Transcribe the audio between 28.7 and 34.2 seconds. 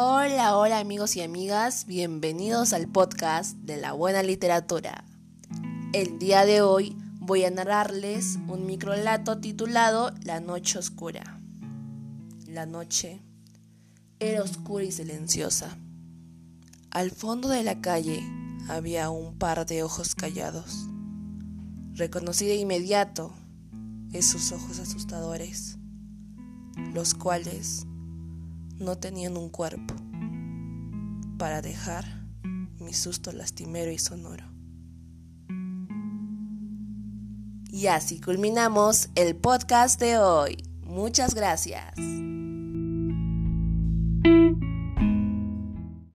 no tenían un cuerpo para dejar mi susto lastimero y